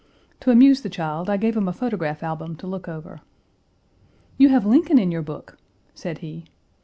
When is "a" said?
1.67-1.71